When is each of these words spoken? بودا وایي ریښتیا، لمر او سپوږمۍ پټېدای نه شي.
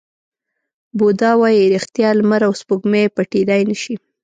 بودا 0.97 1.31
وایي 1.41 1.63
ریښتیا، 1.73 2.09
لمر 2.19 2.41
او 2.47 2.53
سپوږمۍ 2.61 3.03
پټېدای 3.15 3.61
نه 3.69 3.75
شي. 3.81 3.95